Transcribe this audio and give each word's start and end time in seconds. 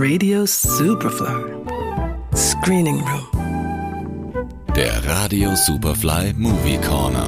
Radio 0.00 0.46
Superfly. 0.46 1.42
Screening 2.32 3.00
Room. 3.00 4.48
Der 4.76 5.04
Radio 5.04 5.56
Superfly 5.56 6.34
Movie 6.34 6.78
Corner. 6.78 7.26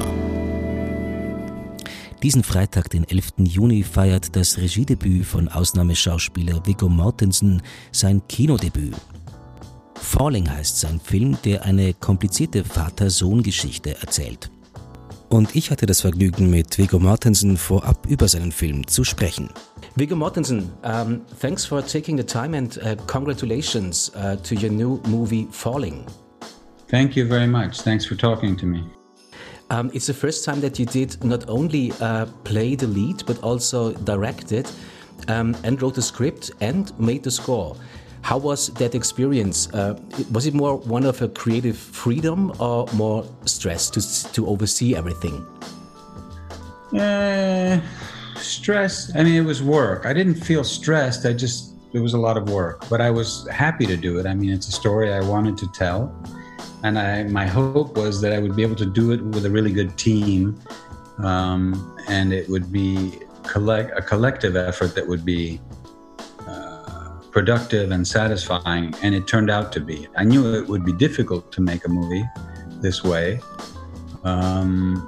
Diesen 2.23 2.45
Freitag, 2.45 2.89
den 2.89 3.03
11. 3.03 3.33
Juni, 3.39 3.83
feiert 3.83 4.37
das 4.37 4.57
Regiedebüt 4.57 5.25
von 5.25 5.49
Ausnahmeschauspieler 5.49 6.65
Viggo 6.65 6.87
Mortensen 6.87 7.61
sein 7.91 8.21
Kinodebüt. 8.29 8.95
Falling 9.95 10.49
heißt 10.49 10.79
sein 10.79 11.01
Film, 11.01 11.37
der 11.43 11.65
eine 11.65 11.93
komplizierte 11.93 12.63
Vater-Sohn-Geschichte 12.63 13.97
erzählt. 13.99 14.49
Und 15.31 15.55
ich 15.55 15.71
hatte 15.71 15.85
das 15.85 16.01
Vergnügen, 16.01 16.49
mit 16.49 16.77
Viggo 16.77 16.99
Mortensen 16.99 17.55
vorab 17.55 18.05
über 18.05 18.27
seinen 18.27 18.51
Film 18.51 18.85
zu 18.85 19.05
sprechen. 19.05 19.49
Viggo 19.95 20.13
Mortensen, 20.13 20.69
um, 20.83 21.21
thanks 21.39 21.65
for 21.65 21.81
taking 21.81 22.17
the 22.17 22.23
time 22.23 22.53
and 22.53 22.77
uh, 22.79 22.97
congratulations 23.07 24.11
uh, 24.13 24.35
to 24.43 24.55
your 24.55 24.69
new 24.69 24.99
movie 25.07 25.47
Falling. 25.49 26.05
Thank 26.89 27.15
you 27.15 27.25
very 27.25 27.47
much. 27.47 27.81
Thanks 27.81 28.05
for 28.05 28.17
talking 28.17 28.57
to 28.57 28.65
me. 28.65 28.83
Um, 29.69 29.89
it's 29.93 30.07
the 30.07 30.13
first 30.13 30.43
time 30.43 30.59
that 30.59 30.77
you 30.77 30.85
did 30.85 31.23
not 31.23 31.47
only 31.47 31.93
uh, 32.01 32.25
play 32.43 32.75
the 32.75 32.87
lead, 32.87 33.23
but 33.25 33.41
also 33.41 33.93
directed 34.03 34.69
um, 35.29 35.55
and 35.63 35.81
wrote 35.81 35.95
the 35.95 36.01
script 36.01 36.51
and 36.59 36.91
made 36.99 37.23
the 37.23 37.31
score. 37.31 37.77
How 38.21 38.37
was 38.37 38.67
that 38.67 38.95
experience? 38.95 39.73
Uh, 39.73 39.99
was 40.31 40.45
it 40.45 40.53
more 40.53 40.77
one 40.77 41.05
of 41.05 41.21
a 41.21 41.27
creative 41.27 41.77
freedom 41.77 42.51
or 42.59 42.87
more 42.93 43.25
stress 43.45 43.89
to, 43.89 44.31
to 44.33 44.47
oversee 44.47 44.95
everything? 44.95 45.45
Uh, 46.97 47.81
stress. 48.35 49.11
I 49.15 49.23
mean, 49.23 49.35
it 49.35 49.45
was 49.45 49.63
work. 49.63 50.05
I 50.05 50.13
didn't 50.13 50.35
feel 50.35 50.63
stressed. 50.63 51.25
I 51.25 51.33
just, 51.33 51.73
it 51.93 51.99
was 51.99 52.13
a 52.13 52.17
lot 52.17 52.37
of 52.37 52.49
work, 52.49 52.87
but 52.89 53.01
I 53.01 53.09
was 53.09 53.47
happy 53.49 53.85
to 53.87 53.97
do 53.97 54.19
it. 54.19 54.25
I 54.25 54.33
mean, 54.33 54.51
it's 54.51 54.67
a 54.67 54.71
story 54.71 55.11
I 55.11 55.21
wanted 55.21 55.57
to 55.57 55.67
tell. 55.71 56.13
And 56.83 56.97
I, 56.97 57.23
my 57.23 57.45
hope 57.45 57.97
was 57.97 58.21
that 58.21 58.33
I 58.33 58.39
would 58.39 58.55
be 58.55 58.61
able 58.61 58.75
to 58.77 58.85
do 58.85 59.11
it 59.11 59.21
with 59.21 59.45
a 59.45 59.49
really 59.49 59.71
good 59.71 59.97
team. 59.97 60.59
Um, 61.19 61.97
and 62.07 62.33
it 62.33 62.49
would 62.49 62.71
be 62.71 63.19
collect, 63.43 63.97
a 63.97 64.01
collective 64.01 64.55
effort 64.55 64.95
that 64.95 65.07
would 65.07 65.25
be 65.25 65.59
productive 67.31 67.91
and 67.91 68.05
satisfying, 68.07 68.93
and 69.01 69.15
it 69.15 69.27
turned 69.27 69.49
out 69.49 69.71
to 69.73 69.79
be. 69.79 70.07
I 70.15 70.23
knew 70.23 70.53
it 70.53 70.67
would 70.67 70.85
be 70.85 70.93
difficult 70.93 71.51
to 71.53 71.61
make 71.61 71.85
a 71.85 71.89
movie 71.89 72.23
this 72.81 73.03
way. 73.03 73.39
Um, 74.23 75.07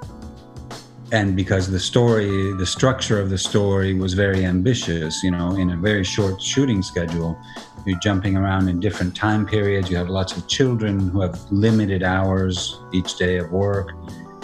and 1.12 1.36
because 1.36 1.70
the 1.70 1.80
story, 1.80 2.54
the 2.54 2.66
structure 2.66 3.20
of 3.20 3.30
the 3.30 3.38
story 3.38 3.94
was 3.94 4.14
very 4.14 4.46
ambitious, 4.46 5.22
you 5.22 5.30
know, 5.30 5.56
in 5.56 5.72
a 5.72 5.78
very 5.78 6.04
short 6.04 6.42
shooting 6.42 6.82
schedule, 6.82 7.38
you're 7.86 8.00
jumping 8.00 8.38
around 8.38 8.70
in 8.70 8.80
different 8.80 9.16
time 9.16 9.46
periods. 9.46 9.92
You 9.92 9.98
have 9.98 10.10
lots 10.10 10.36
of 10.36 10.48
children 10.48 11.10
who 11.10 11.22
have 11.22 11.40
limited 11.52 12.02
hours 12.02 12.80
each 12.94 13.18
day 13.18 13.38
of 13.38 13.52
work. 13.52 13.92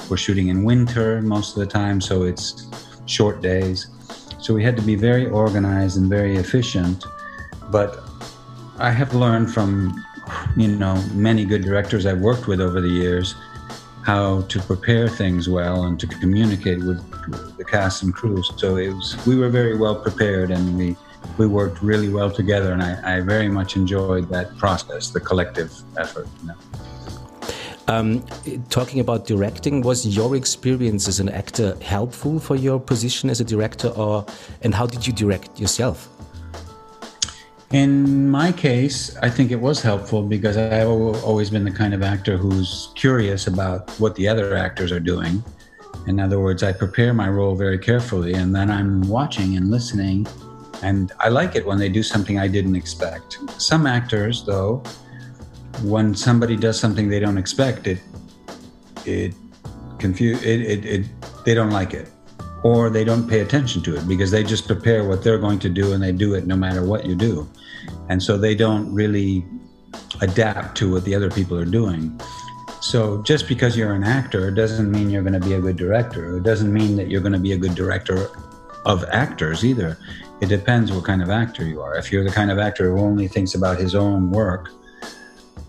We're 0.10 0.18
shooting 0.18 0.50
in 0.50 0.64
winter 0.64 1.22
most 1.22 1.58
of 1.58 1.60
the 1.62 1.66
time, 1.66 2.02
so 2.02 2.24
it's 2.24 2.68
short 3.06 3.42
days. 3.42 3.88
So 4.40 4.54
we 4.54 4.64
had 4.64 4.76
to 4.76 4.84
be 4.84 4.96
very 4.96 5.28
organized 5.28 5.98
and 5.98 6.10
very 6.10 6.36
efficient 6.36 7.06
but 7.72 8.04
I 8.78 8.92
have 8.92 9.14
learned 9.14 9.54
from, 9.54 9.94
you 10.56 10.68
know, 10.68 10.96
many 11.14 11.46
good 11.46 11.64
directors 11.64 12.06
I've 12.06 12.20
worked 12.20 12.48
with 12.48 12.62
over 12.62 12.82
the 12.82 12.90
years 12.90 13.36
how 14.04 14.42
to 14.44 14.60
prepare 14.62 15.08
things 15.08 15.50
well 15.50 15.84
and 15.84 16.00
to 16.00 16.08
communicate 16.08 16.80
with 16.80 17.00
the 17.58 17.66
cast 17.66 18.02
and 18.04 18.14
crew. 18.14 18.42
So 18.58 18.78
it 18.78 18.94
was, 18.94 19.18
we 19.28 19.36
were 19.36 19.50
very 19.50 19.78
well 19.78 19.96
prepared 19.96 20.52
and 20.52 20.78
we, 20.78 20.96
we 21.38 21.46
worked 21.46 21.82
really 21.82 22.10
well 22.10 22.32
together. 22.32 22.72
And 22.72 22.82
I, 22.82 23.18
I 23.18 23.22
very 23.22 23.50
much 23.50 23.76
enjoyed 23.76 24.30
that 24.30 24.58
process, 24.58 25.10
the 25.10 25.20
collective 25.20 25.72
effort. 25.98 26.28
You 26.42 26.48
know. 26.48 26.56
Um, 27.88 28.24
talking 28.70 29.00
about 29.00 29.26
directing, 29.26 29.82
was 29.82 30.06
your 30.06 30.36
experience 30.36 31.08
as 31.08 31.20
an 31.20 31.30
actor 31.30 31.76
helpful 31.82 32.40
for 32.40 32.56
your 32.56 32.80
position 32.80 33.30
as 33.30 33.42
a 33.42 33.44
director, 33.44 33.88
or 33.90 34.26
and 34.62 34.76
how 34.76 34.86
did 34.86 35.08
you 35.08 35.12
direct 35.14 35.60
yourself? 35.60 36.08
In 37.72 38.28
my 38.28 38.52
case, 38.52 39.16
I 39.18 39.30
think 39.30 39.52
it 39.52 39.62
was 39.62 39.80
helpful 39.80 40.24
because 40.24 40.58
I've 40.58 40.88
always 40.88 41.52
been 41.52 41.64
the 41.64 41.72
kind 41.72 41.94
of 41.94 42.02
actor 42.02 42.36
who's 42.36 42.92
curious 42.96 43.46
about 43.46 43.92
what 44.00 44.16
the 44.16 44.28
other 44.28 44.56
actors 44.56 44.92
are 44.92 45.00
doing. 45.00 45.44
In 46.08 46.20
other 46.20 46.40
words, 46.40 46.64
I 46.64 46.74
prepare 46.74 47.14
my 47.14 47.30
role 47.30 47.54
very 47.54 47.78
carefully 47.78 48.34
and 48.34 48.56
then 48.56 48.72
I'm 48.72 49.08
watching 49.08 49.56
and 49.56 49.70
listening. 49.70 50.26
And 50.82 51.12
I 51.20 51.30
like 51.30 51.56
it 51.56 51.64
when 51.64 51.78
they 51.78 51.90
do 51.90 52.02
something 52.02 52.40
I 52.40 52.48
didn't 52.48 52.76
expect. 52.76 53.38
Some 53.62 53.86
actors, 53.86 54.44
though, 54.46 54.82
when 55.84 56.16
somebody 56.16 56.56
does 56.56 56.80
something 56.80 57.08
they 57.08 57.20
don't 57.20 57.38
expect, 57.38 57.86
it 57.86 58.00
it 59.06 59.34
confuse 60.00 60.42
it, 60.44 60.62
it, 60.62 60.86
it 60.86 61.06
they 61.46 61.54
don't 61.54 61.72
like 61.72 61.94
it 61.94 62.10
or 62.64 62.90
they 62.90 63.04
don't 63.04 63.28
pay 63.28 63.40
attention 63.40 63.82
to 63.84 63.96
it 63.96 64.08
because 64.08 64.32
they 64.32 64.44
just 64.44 64.68
prepare 64.68 65.08
what 65.08 65.24
they're 65.24 65.38
going 65.38 65.60
to 65.60 65.70
do 65.70 65.94
and 65.94 66.04
they 66.04 66.12
do 66.12 66.34
it 66.34 66.46
no 66.46 66.56
matter 66.56 66.84
what 66.84 67.06
you 67.06 67.16
do. 67.16 67.48
And 68.10 68.22
so 68.22 68.38
they 68.38 68.56
don't 68.56 68.94
really 68.94 69.46
adapt 70.22 70.78
to 70.78 70.92
what 70.92 71.06
the 71.06 71.16
other 71.16 71.32
people 71.32 71.58
are 71.58 71.66
doing. 71.66 72.20
So 72.82 73.22
just 73.24 73.48
because 73.48 73.78
you're 73.78 73.94
an 73.94 74.04
actor 74.04 74.52
doesn't 74.52 74.92
mean 74.92 75.10
you're 75.10 75.24
going 75.24 75.40
to 75.40 75.46
be 75.46 75.54
a 75.54 75.62
good 75.62 75.78
director. 75.78 76.38
It 76.38 76.44
doesn't 76.44 76.74
mean 76.74 76.96
that 76.98 77.10
you're 77.10 77.22
going 77.22 77.34
to 77.34 77.40
be 77.40 77.54
a 77.54 77.58
good 77.58 77.76
director 77.76 78.30
of 78.86 79.04
actors 79.06 79.64
either. 79.64 79.98
It 80.42 80.48
depends 80.48 80.92
what 80.92 81.04
kind 81.04 81.22
of 81.22 81.30
actor 81.30 81.66
you 81.66 81.82
are. 81.82 81.98
If 81.98 82.12
you're 82.12 82.24
the 82.24 82.32
kind 82.32 82.52
of 82.52 82.58
actor 82.58 82.92
who 82.92 83.00
only 83.00 83.28
thinks 83.28 83.56
about 83.56 83.78
his 83.78 83.96
own 83.96 84.32
work, 84.32 84.70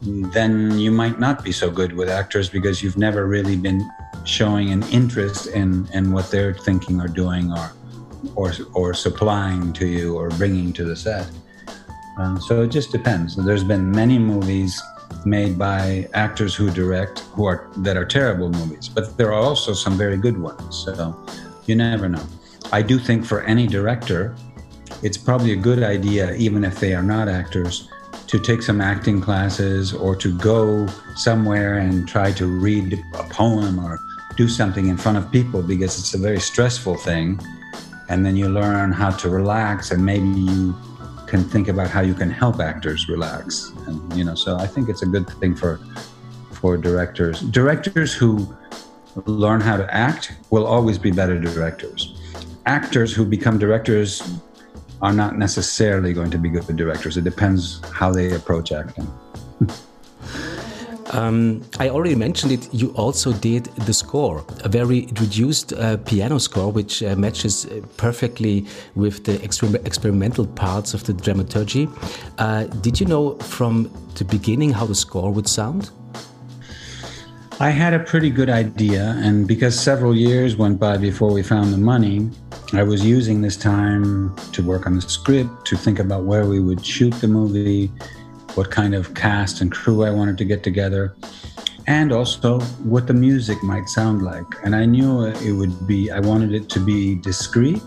then 0.03 0.79
you 0.79 0.91
might 0.91 1.19
not 1.21 1.45
be 1.45 1.53
so 1.53 1.71
good 1.71 1.93
with 1.93 2.09
actors 2.09 2.49
because 2.49 2.83
you've 2.83 2.97
never 2.97 3.27
really 3.27 3.57
been 3.57 3.89
showing 4.25 4.71
an 4.71 4.83
interest 4.85 5.49
in, 5.49 5.89
in 5.93 6.13
what 6.13 6.31
they're 6.31 6.55
thinking 6.55 7.01
or 7.01 7.09
doing 7.09 7.53
or, 7.53 7.73
or, 8.35 8.53
or 8.75 8.95
supplying 8.95 9.73
to 9.75 9.87
you 9.87 10.17
or 10.17 10.29
bringing 10.31 10.73
to 10.75 10.85
the 10.85 10.97
set. 10.97 11.31
Um, 12.19 12.41
so 12.41 12.63
it 12.63 12.69
just 12.69 12.93
depends. 12.93 13.37
There's 13.37 13.65
been 13.65 13.91
many 13.91 14.19
movies 14.19 14.81
made 15.25 15.59
by 15.59 16.09
actors 16.15 16.55
who 16.55 16.71
direct 16.71 17.21
who 17.35 17.45
are 17.45 17.69
that 17.79 17.97
are 17.97 18.05
terrible 18.05 18.51
movies, 18.51 18.89
but 18.89 19.17
there 19.17 19.33
are 19.33 19.43
also 19.43 19.73
some 19.73 19.97
very 19.97 20.17
good 20.17 20.39
ones. 20.39 20.85
So 20.85 21.17
you 21.67 21.75
never 21.75 22.09
know. 22.09 22.25
I 22.73 22.83
do 22.83 22.99
think 22.99 23.25
for 23.25 23.43
any 23.43 23.67
director, 23.67 24.37
it's 25.03 25.17
probably 25.17 25.53
a 25.53 25.57
good 25.57 25.83
idea, 25.83 26.35
even 26.35 26.65
if 26.65 26.79
they 26.79 26.95
are 26.95 27.03
not 27.03 27.29
actors, 27.29 27.89
to 28.27 28.39
take 28.39 28.63
some 28.63 28.81
acting 28.81 29.21
classes 29.21 29.93
or 29.93 30.15
to 30.17 30.37
go 30.39 30.87
somewhere 31.17 31.79
and 31.79 32.07
try 32.07 32.33
to 32.33 32.47
read 32.47 33.03
a 33.15 33.25
poem 33.25 33.79
or 33.79 33.99
do 34.37 34.49
something 34.49 34.89
in 34.89 34.97
front 34.97 35.19
of 35.19 35.31
people 35.31 35.63
because 35.63 35.99
it's 35.99 36.15
a 36.15 36.19
very 36.19 36.41
stressful 36.41 36.97
thing. 36.97 37.41
And 38.09 38.25
then 38.25 38.37
you 38.37 38.49
learn 38.49 38.93
how 38.93 39.11
to 39.11 39.29
relax 39.29 39.91
and 39.91 40.05
maybe 40.05 40.27
you 40.27 40.75
can 41.27 41.45
think 41.45 41.69
about 41.69 41.89
how 41.89 42.01
you 42.01 42.15
can 42.15 42.31
help 42.31 42.59
actors 42.61 43.09
relax. 43.09 43.73
And, 43.87 44.13
you 44.15 44.25
know, 44.25 44.35
so 44.35 44.57
I 44.57 44.67
think 44.67 44.89
it's 44.89 45.03
a 45.03 45.07
good 45.07 45.29
thing 45.39 45.55
for, 45.55 45.79
for 46.53 46.77
directors. 46.77 47.41
Directors 47.41 48.13
who 48.13 48.53
learn 49.27 49.61
how 49.61 49.77
to 49.77 49.95
act 49.95 50.33
will 50.51 50.67
always 50.67 50.99
be 50.99 51.11
better 51.11 51.39
directors. 51.39 52.19
Actors 52.67 53.15
who 53.15 53.25
become 53.25 53.59
directors 53.59 54.41
are 55.03 55.13
not 55.13 55.39
necessarily 55.39 56.13
going 56.13 56.31
to 56.31 56.39
be 56.39 56.49
good 56.49 56.77
directors. 56.77 57.17
It 57.17 57.25
depends 57.25 57.81
how 57.93 58.11
they 58.11 58.33
approach 58.33 58.73
acting. 58.73 59.09
Um, 61.13 61.63
I 61.79 61.89
already 61.89 62.15
mentioned 62.15 62.53
it. 62.53 62.73
You 62.73 62.91
also 62.91 63.33
did 63.33 63.65
the 63.87 63.93
score, 63.93 64.45
a 64.63 64.69
very 64.69 65.09
reduced 65.21 65.73
uh, 65.73 65.97
piano 65.99 66.39
score, 66.39 66.71
which 66.71 67.03
uh, 67.03 67.17
matches 67.17 67.67
uh, 67.67 67.81
perfectly 67.97 68.67
with 68.95 69.25
the 69.25 69.39
exper 69.39 69.75
experimental 69.87 70.47
parts 70.47 70.95
of 70.95 71.05
the 71.05 71.13
dramaturgy. 71.13 71.89
Uh, 72.39 72.65
did 72.83 73.01
you 73.01 73.07
know 73.07 73.35
from 73.39 73.91
the 74.15 74.25
beginning 74.25 74.73
how 74.73 74.87
the 74.87 74.95
score 74.95 75.33
would 75.33 75.49
sound? 75.49 75.91
I 77.59 77.71
had 77.71 77.93
a 77.93 77.99
pretty 77.99 78.31
good 78.31 78.49
idea, 78.49 79.17
and 79.19 79.47
because 79.47 79.79
several 79.79 80.17
years 80.17 80.57
went 80.57 80.79
by 80.79 80.97
before 80.97 81.33
we 81.33 81.43
found 81.43 81.75
the 81.75 81.79
money, 81.79 82.31
I 82.73 82.85
was 82.85 83.05
using 83.05 83.43
this 83.43 83.57
time 83.57 84.35
to 84.53 84.63
work 84.63 84.87
on 84.87 84.95
the 84.95 85.03
script, 85.03 85.67
to 85.67 85.77
think 85.77 85.99
about 85.99 86.23
where 86.23 86.47
we 86.47 86.61
would 86.61 86.87
shoot 86.87 87.13
the 87.21 87.29
movie, 87.29 87.91
what 88.55 88.71
kind 88.71 88.95
of 88.95 89.15
cast 89.15 89.61
and 89.61 89.71
crew 89.71 90.05
I 90.05 90.11
wanted 90.11 90.39
to 90.39 90.45
get 90.45 90.63
together, 90.63 91.15
and 91.87 92.13
also 92.13 92.61
what 92.85 93.07
the 93.07 93.15
music 93.15 93.63
might 93.63 93.89
sound 93.89 94.23
like. 94.23 94.47
And 94.65 94.75
I 94.75 94.85
knew 94.85 95.25
it 95.25 95.53
would 95.53 95.87
be, 95.87 96.11
I 96.11 96.21
wanted 96.21 96.55
it 96.55 96.69
to 96.71 96.81
be 96.81 97.17
discreet. 97.17 97.83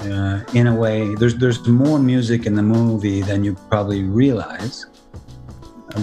Uh, 0.00 0.40
in 0.52 0.66
a 0.66 0.74
way, 0.74 1.14
there's 1.14 1.36
there's 1.36 1.64
more 1.68 1.98
music 1.98 2.44
in 2.44 2.56
the 2.56 2.62
movie 2.62 3.22
than 3.22 3.44
you 3.44 3.54
probably 3.70 4.02
realize, 4.02 4.86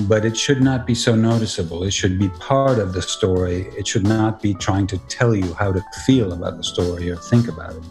but 0.07 0.23
it 0.23 0.37
should 0.37 0.61
not 0.61 0.87
be 0.87 0.95
so 0.95 1.15
noticeable. 1.15 1.83
It 1.83 1.91
should 1.91 2.17
be 2.17 2.29
part 2.29 2.79
of 2.79 2.93
the 2.93 3.01
story. 3.01 3.67
It 3.77 3.85
should 3.85 4.05
not 4.05 4.41
be 4.41 4.53
trying 4.53 4.87
to 4.87 4.97
tell 5.09 5.35
you 5.35 5.53
how 5.53 5.73
to 5.73 5.83
feel 6.05 6.31
about 6.31 6.55
the 6.55 6.63
story 6.63 7.09
or 7.11 7.17
think 7.17 7.49
about 7.49 7.75
it. 7.75 7.83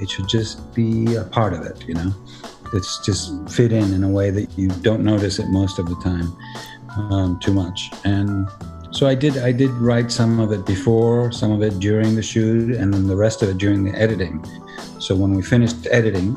It 0.00 0.10
should 0.10 0.26
just 0.26 0.74
be 0.74 1.16
a 1.16 1.24
part 1.24 1.52
of 1.52 1.66
it, 1.66 1.86
you 1.86 1.94
know. 1.94 2.14
It's 2.72 2.98
just 3.04 3.48
fit 3.48 3.72
in 3.72 3.92
in 3.92 4.04
a 4.04 4.08
way 4.08 4.30
that 4.30 4.58
you 4.58 4.68
don't 4.68 5.04
notice 5.04 5.38
it 5.38 5.48
most 5.48 5.78
of 5.78 5.88
the 5.88 5.96
time 5.96 6.34
um, 7.10 7.38
too 7.40 7.52
much. 7.52 7.90
And 8.04 8.48
so 8.90 9.06
I 9.06 9.14
did. 9.14 9.38
I 9.38 9.52
did 9.52 9.70
write 9.70 10.12
some 10.12 10.38
of 10.38 10.52
it 10.52 10.66
before, 10.66 11.32
some 11.32 11.50
of 11.50 11.62
it 11.62 11.78
during 11.80 12.14
the 12.14 12.22
shoot, 12.22 12.76
and 12.76 12.92
then 12.92 13.06
the 13.06 13.16
rest 13.16 13.42
of 13.42 13.48
it 13.48 13.58
during 13.58 13.84
the 13.84 13.98
editing. 13.98 14.44
So 14.98 15.14
when 15.14 15.34
we 15.34 15.42
finished 15.42 15.86
editing, 15.90 16.36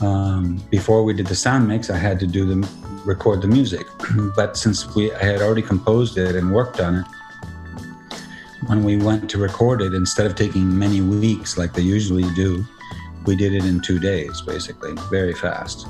um, 0.00 0.56
before 0.70 1.04
we 1.04 1.12
did 1.12 1.26
the 1.26 1.34
sound 1.34 1.68
mix, 1.68 1.90
I 1.90 1.98
had 1.98 2.18
to 2.20 2.26
do 2.26 2.46
the 2.46 2.68
record 3.04 3.42
the 3.42 3.48
music. 3.48 3.86
but 4.36 4.56
since 4.56 4.94
we 4.94 5.12
I 5.12 5.24
had 5.24 5.42
already 5.42 5.62
composed 5.62 6.16
it 6.16 6.34
and 6.34 6.52
worked 6.52 6.80
on 6.80 6.94
it, 6.96 7.06
when 8.66 8.82
we 8.82 8.96
went 8.96 9.28
to 9.30 9.38
record 9.38 9.82
it, 9.82 9.94
instead 9.94 10.26
of 10.26 10.34
taking 10.34 10.78
many 10.78 11.00
weeks 11.00 11.56
like 11.58 11.72
they 11.74 11.82
usually 11.82 12.28
do, 12.34 12.64
we 13.28 13.36
did 13.36 13.52
it 13.52 13.66
in 13.66 13.78
two 13.78 13.98
days, 13.98 14.40
basically, 14.40 14.94
very 15.10 15.34
fast, 15.34 15.86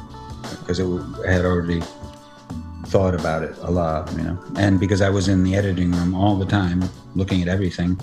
because 0.58 0.80
it 0.80 0.88
had 1.24 1.44
already 1.44 1.80
thought 2.86 3.14
about 3.14 3.44
it 3.44 3.56
a 3.58 3.70
lot, 3.70 4.10
you 4.16 4.24
know. 4.24 4.36
And 4.56 4.80
because 4.80 5.00
I 5.00 5.08
was 5.08 5.28
in 5.28 5.44
the 5.44 5.54
editing 5.54 5.92
room 5.92 6.14
all 6.14 6.36
the 6.36 6.44
time, 6.44 6.82
looking 7.14 7.40
at 7.40 7.46
everything, 7.46 7.96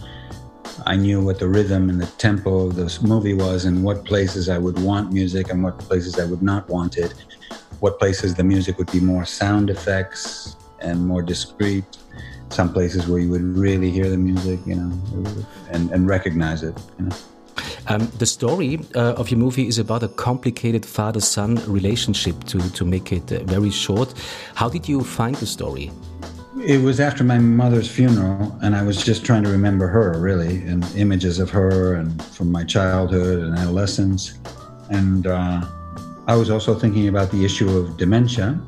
I 0.86 0.96
knew 0.96 1.22
what 1.22 1.40
the 1.40 1.50
rhythm 1.50 1.90
and 1.90 2.02
the 2.02 2.06
tempo 2.18 2.68
of 2.68 2.76
this 2.78 3.02
movie 3.02 3.34
was, 3.34 3.66
and 3.66 3.84
what 3.84 4.06
places 4.06 4.48
I 4.48 4.58
would 4.58 4.80
want 4.80 5.12
music 5.12 5.50
and 5.50 5.62
what 5.62 5.80
places 5.80 6.18
I 6.18 6.26
would 6.26 6.42
not 6.42 6.70
want 6.70 6.98
it. 6.98 7.14
What 7.82 8.00
places 8.00 8.36
the 8.36 8.44
music 8.46 8.78
would 8.78 8.90
be 8.90 9.02
more 9.02 9.26
sound 9.26 9.70
effects 9.70 10.56
and 10.80 11.06
more 11.06 11.22
discreet. 11.22 11.84
Some 12.52 12.72
places 12.72 13.06
where 13.10 13.20
you 13.20 13.30
would 13.32 13.44
really 13.44 13.92
hear 13.92 14.10
the 14.10 14.18
music, 14.18 14.62
you 14.66 14.76
know, 14.76 14.92
and, 15.72 15.92
and 15.92 16.08
recognize 16.08 16.64
it, 16.64 16.80
you 16.98 17.08
know. 17.08 17.16
Um, 17.88 18.12
the 18.18 18.26
story 18.26 18.80
uh, 18.96 19.14
of 19.14 19.30
your 19.30 19.40
movie 19.40 19.68
is 19.68 19.78
about 19.78 20.04
a 20.04 20.08
complicated 20.08 20.86
father-son 20.86 21.56
relationship. 21.68 22.44
To 22.46 22.60
to 22.72 22.86
make 22.86 23.12
it 23.12 23.32
uh, 23.32 23.44
very 23.44 23.70
short, 23.70 24.14
how 24.56 24.70
did 24.70 24.88
you 24.88 25.02
find 25.02 25.36
the 25.36 25.46
story? 25.46 25.92
It 26.66 26.82
was 26.82 27.00
after 27.00 27.24
my 27.24 27.38
mother's 27.38 27.90
funeral, 27.90 28.58
and 28.64 28.76
I 28.76 28.82
was 28.82 28.98
just 29.04 29.24
trying 29.26 29.44
to 29.44 29.52
remember 29.52 29.88
her, 29.88 30.20
really, 30.20 30.66
and 30.68 30.84
images 30.96 31.40
of 31.40 31.50
her 31.52 31.96
and 31.96 32.24
from 32.24 32.52
my 32.52 32.64
childhood 32.64 33.40
and 33.44 33.58
adolescence. 33.58 34.40
And 34.90 35.28
uh, 35.28 35.62
I 36.28 36.36
was 36.36 36.50
also 36.50 36.74
thinking 36.74 37.08
about 37.08 37.30
the 37.30 37.46
issue 37.46 37.70
of 37.78 37.98
dementia 37.98 38.60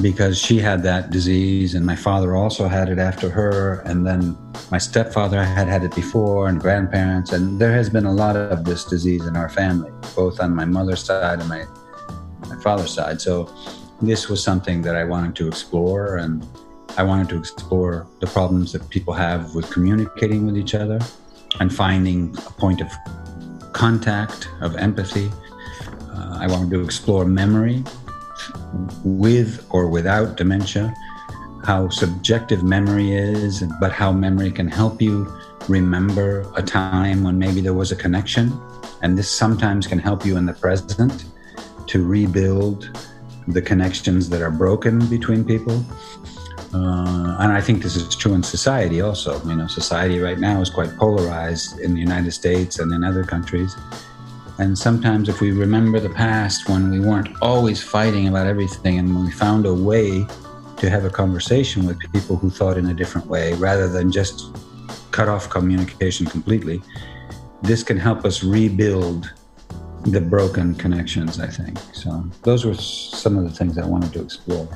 because 0.00 0.36
she 0.36 0.58
had 0.58 0.82
that 0.82 1.10
disease, 1.10 1.74
and 1.74 1.86
my 1.86 1.94
father 1.94 2.34
also 2.34 2.66
had 2.66 2.88
it 2.88 2.98
after 2.98 3.30
her, 3.30 3.80
and 3.80 4.04
then 4.04 4.36
my 4.70 4.78
stepfather 4.78 5.42
had 5.42 5.68
had 5.68 5.84
it 5.84 5.94
before, 5.94 6.48
and 6.48 6.60
grandparents, 6.60 7.32
and 7.32 7.60
there 7.60 7.72
has 7.72 7.88
been 7.88 8.04
a 8.04 8.12
lot 8.12 8.36
of 8.36 8.64
this 8.64 8.84
disease 8.84 9.26
in 9.26 9.36
our 9.36 9.48
family, 9.48 9.92
both 10.16 10.40
on 10.40 10.54
my 10.54 10.64
mother's 10.64 11.04
side 11.04 11.38
and 11.40 11.48
my 11.48 11.64
my 12.48 12.60
father's 12.62 12.92
side. 12.92 13.20
So 13.20 13.52
this 14.02 14.28
was 14.28 14.42
something 14.42 14.82
that 14.82 14.96
I 14.96 15.04
wanted 15.04 15.36
to 15.36 15.48
explore, 15.48 16.16
and 16.16 16.44
I 16.96 17.04
wanted 17.04 17.28
to 17.30 17.38
explore 17.38 18.08
the 18.20 18.26
problems 18.26 18.72
that 18.72 18.88
people 18.90 19.14
have 19.14 19.54
with 19.54 19.70
communicating 19.70 20.46
with 20.46 20.56
each 20.56 20.74
other 20.74 20.98
and 21.60 21.72
finding 21.72 22.36
a 22.38 22.50
point 22.50 22.80
of 22.80 22.90
contact, 23.72 24.48
of 24.60 24.74
empathy. 24.76 25.30
Uh, 26.10 26.38
I 26.40 26.46
wanted 26.48 26.70
to 26.72 26.80
explore 26.82 27.24
memory 27.24 27.84
with 29.04 29.66
or 29.70 29.88
without 29.88 30.36
dementia, 30.36 30.94
how 31.64 31.88
subjective 31.88 32.62
memory 32.62 33.12
is, 33.12 33.62
but 33.80 33.92
how 33.92 34.12
memory 34.12 34.50
can 34.50 34.68
help 34.68 35.02
you 35.02 35.26
remember 35.68 36.50
a 36.54 36.62
time 36.62 37.24
when 37.24 37.38
maybe 37.38 37.60
there 37.60 37.74
was 37.74 37.92
a 37.92 37.96
connection. 37.96 38.58
And 39.02 39.18
this 39.18 39.30
sometimes 39.30 39.86
can 39.86 39.98
help 39.98 40.24
you 40.24 40.36
in 40.36 40.46
the 40.46 40.52
present 40.52 41.24
to 41.86 42.04
rebuild 42.04 42.90
the 43.48 43.62
connections 43.62 44.28
that 44.30 44.42
are 44.42 44.50
broken 44.50 45.06
between 45.06 45.44
people. 45.44 45.84
Uh, 46.74 47.36
and 47.40 47.52
I 47.52 47.60
think 47.60 47.82
this 47.82 47.96
is 47.96 48.14
true 48.14 48.34
in 48.34 48.42
society 48.42 49.00
also. 49.00 49.42
You 49.48 49.56
know, 49.56 49.66
society 49.66 50.18
right 50.18 50.38
now 50.38 50.60
is 50.60 50.68
quite 50.68 50.96
polarized 50.96 51.80
in 51.80 51.94
the 51.94 52.00
United 52.00 52.32
States 52.32 52.80
and 52.80 52.92
in 52.92 53.04
other 53.04 53.24
countries. 53.24 53.74
And 54.58 54.78
sometimes, 54.78 55.28
if 55.28 55.40
we 55.40 55.52
remember 55.52 56.00
the 56.00 56.08
past 56.10 56.68
when 56.68 56.90
we 56.90 57.00
weren't 57.00 57.28
always 57.42 57.82
fighting 57.82 58.26
about 58.28 58.46
everything 58.46 58.98
and 58.98 59.14
when 59.14 59.26
we 59.26 59.30
found 59.30 59.66
a 59.66 59.74
way 59.74 60.26
to 60.78 60.90
have 60.90 61.04
a 61.04 61.10
conversation 61.10 61.86
with 61.86 61.98
people 62.12 62.36
who 62.36 62.48
thought 62.50 62.78
in 62.78 62.86
a 62.86 62.94
different 62.94 63.26
way 63.26 63.52
rather 63.54 63.88
than 63.88 64.10
just 64.10 64.56
cut 65.10 65.28
off 65.28 65.50
communication 65.50 66.26
completely, 66.26 66.82
this 67.62 67.82
can 67.82 67.98
help 67.98 68.24
us 68.24 68.42
rebuild 68.42 69.30
the 70.06 70.20
broken 70.20 70.74
connections, 70.74 71.38
I 71.38 71.48
think. 71.48 71.78
So, 71.92 72.24
those 72.42 72.64
were 72.64 72.74
some 72.74 73.36
of 73.36 73.44
the 73.44 73.50
things 73.50 73.76
I 73.76 73.84
wanted 73.84 74.12
to 74.14 74.22
explore. 74.22 74.68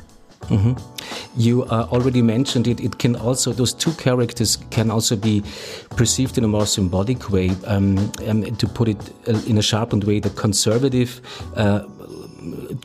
Mm 0.49 0.59
-hmm. 0.59 1.00
You 1.37 1.65
uh, 1.65 1.87
already 1.93 2.23
mentioned 2.23 2.67
it. 2.67 2.81
It 2.81 2.99
can 2.99 3.15
also 3.17 3.53
those 3.53 3.73
two 3.73 3.93
characters 3.93 4.59
can 4.71 4.91
also 4.91 5.17
be 5.17 5.43
perceived 5.91 6.39
in 6.39 6.45
a 6.45 6.49
more 6.49 6.67
symbolic 6.67 7.31
way. 7.31 7.51
Um, 7.67 8.13
um, 8.27 8.43
to 8.57 8.67
put 8.67 8.89
it 8.89 9.13
uh, 9.29 9.41
in 9.47 9.59
a 9.59 9.63
sharpened 9.63 10.05
way, 10.05 10.21
the 10.21 10.31
conservative. 10.31 11.21
Uh, 11.57 11.81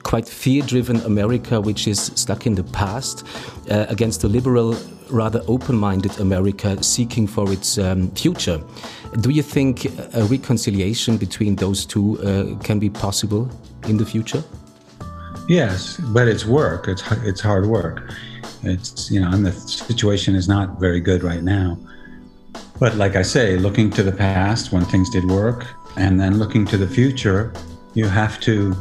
quite 0.04 0.28
fear-driven 0.28 0.98
America, 1.06 1.62
which 1.62 1.88
is 1.88 2.12
stuck 2.16 2.46
in 2.46 2.56
the 2.56 2.64
past, 2.64 3.26
uh, 3.72 3.86
against 3.88 4.22
the 4.22 4.28
liberal, 4.28 4.76
rather 5.10 5.42
open-minded 5.48 6.20
America 6.20 6.82
seeking 6.84 7.28
for 7.28 7.52
its 7.52 7.78
um, 7.78 8.12
future. 8.12 8.62
Do 9.22 9.30
you 9.30 9.42
think 9.42 9.86
a 10.14 10.26
reconciliation 10.26 11.18
between 11.18 11.56
those 11.56 11.86
two 11.86 12.20
uh, 12.20 12.62
can 12.64 12.80
be 12.80 12.90
possible 12.90 13.50
in 13.88 13.98
the 13.98 14.06
future? 14.06 14.44
Yes, 15.48 15.98
but 15.98 16.28
it's 16.28 16.46
work. 16.46 16.88
It's 16.88 17.04
it's 17.24 17.40
hard 17.40 17.68
work. 17.68 18.12
It's 18.66 19.12
you 19.12 19.20
know, 19.22 19.32
and 19.32 19.46
the 19.46 19.52
situation 19.52 20.36
is 20.36 20.48
not 20.48 20.80
very 20.80 21.00
good 21.00 21.24
right 21.24 21.44
now. 21.44 21.78
But 22.80 22.96
like 22.96 23.16
I 23.16 23.22
say, 23.22 23.58
looking 23.58 23.90
to 23.92 24.04
the 24.04 24.12
past 24.12 24.72
when 24.72 24.84
things 24.86 25.10
did 25.10 25.26
work, 25.26 25.66
and 25.96 26.20
then 26.20 26.38
looking 26.38 26.66
to 26.68 26.78
the 26.78 26.88
future, 26.88 27.54
you 27.94 28.08
have 28.08 28.40
to 28.42 28.76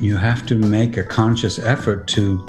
you 0.00 0.16
have 0.16 0.46
to 0.46 0.54
make 0.54 0.96
a 0.96 1.02
conscious 1.02 1.58
effort 1.58 2.06
to 2.08 2.46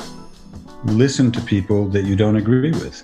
listen 0.86 1.32
to 1.32 1.42
people 1.42 1.88
that 1.90 2.06
you 2.06 2.16
don't 2.16 2.38
agree 2.38 2.72
with 2.72 3.04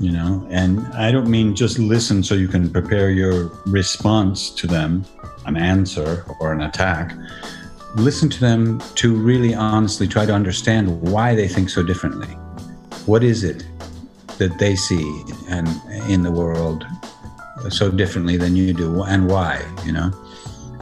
you 0.00 0.12
know 0.12 0.46
and 0.50 0.86
i 0.94 1.10
don't 1.10 1.28
mean 1.28 1.56
just 1.56 1.78
listen 1.78 2.22
so 2.22 2.34
you 2.34 2.46
can 2.46 2.70
prepare 2.70 3.10
your 3.10 3.46
response 3.66 4.50
to 4.50 4.66
them 4.66 5.04
an 5.46 5.56
answer 5.56 6.24
or 6.38 6.52
an 6.52 6.60
attack 6.60 7.16
listen 7.96 8.28
to 8.28 8.40
them 8.40 8.80
to 8.94 9.14
really 9.14 9.54
honestly 9.54 10.06
try 10.06 10.26
to 10.26 10.32
understand 10.32 11.00
why 11.00 11.34
they 11.34 11.48
think 11.48 11.70
so 11.70 11.82
differently. 11.82 12.28
What 13.06 13.22
is 13.22 13.44
it 13.44 13.64
that 14.38 14.58
they 14.58 14.74
see 14.74 15.22
and 15.48 15.68
in 16.10 16.22
the 16.22 16.30
world 16.30 16.84
so 17.68 17.88
differently 17.90 18.36
than 18.36 18.56
you 18.56 18.72
do 18.72 19.04
and 19.04 19.28
why, 19.28 19.64
you 19.84 19.92
know? 19.92 20.10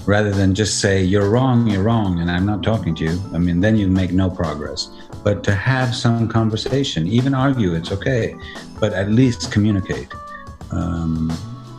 Rather 0.06 0.30
than 0.30 0.54
just 0.54 0.80
say, 0.80 1.02
you're 1.02 1.28
wrong, 1.28 1.66
you're 1.66 1.82
wrong, 1.82 2.20
and 2.20 2.30
I'm 2.30 2.46
not 2.46 2.62
talking 2.62 2.94
to 2.96 3.04
you. 3.04 3.20
I 3.34 3.38
mean, 3.38 3.60
then 3.60 3.76
you 3.76 3.88
make 3.88 4.12
no 4.12 4.30
progress. 4.30 4.90
But 5.22 5.44
to 5.44 5.54
have 5.54 5.94
some 5.94 6.28
conversation, 6.28 7.06
even 7.06 7.34
argue, 7.34 7.74
it's 7.74 7.92
okay, 7.92 8.34
but 8.80 8.94
at 8.94 9.10
least 9.10 9.52
communicate. 9.52 10.08
Um, 10.70 11.30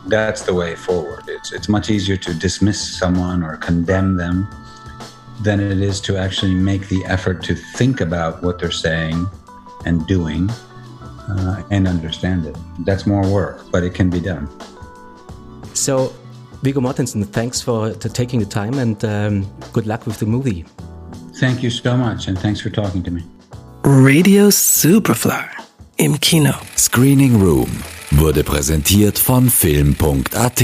that's 0.06 0.42
the 0.42 0.54
way 0.54 0.76
forward. 0.76 1.24
It's, 1.26 1.52
it's 1.52 1.68
much 1.68 1.90
easier 1.90 2.16
to 2.18 2.34
dismiss 2.34 2.98
someone 2.98 3.42
or 3.42 3.56
condemn 3.56 4.16
them 4.16 4.48
than 5.42 5.58
it 5.58 5.80
is 5.80 6.00
to 6.02 6.16
actually 6.16 6.54
make 6.54 6.88
the 6.88 7.04
effort 7.04 7.42
to 7.44 7.54
think 7.54 8.00
about 8.00 8.42
what 8.42 8.60
they're 8.60 8.70
saying 8.70 9.28
and 9.86 10.06
doing 10.06 10.50
uh, 11.28 11.62
and 11.70 11.88
understand 11.88 12.46
it. 12.46 12.56
That's 12.80 13.06
more 13.06 13.26
work, 13.26 13.64
but 13.70 13.82
it 13.82 13.94
can 13.94 14.10
be 14.10 14.20
done. 14.20 14.48
So, 15.74 16.12
Viggo 16.62 16.80
Mortensen, 16.80 17.24
thanks 17.24 17.60
for 17.60 17.92
taking 17.94 18.40
the 18.40 18.46
time 18.46 18.78
and 18.78 19.04
um, 19.04 19.46
good 19.72 19.86
luck 19.86 20.06
with 20.06 20.18
the 20.18 20.26
movie. 20.26 20.64
Thank 21.38 21.62
you 21.62 21.70
so 21.70 21.96
much, 21.96 22.28
and 22.28 22.38
thanks 22.38 22.60
for 22.60 22.70
talking 22.70 23.02
to 23.02 23.10
me. 23.10 23.22
Radio 23.82 24.50
Superfly 24.50 25.44
im 25.98 26.18
Kino. 26.20 26.54
Screening 26.76 27.40
Room 27.40 27.68
wurde 28.10 28.42
präsentiert 28.42 29.18
von 29.18 29.50
Film.at. 29.50 30.62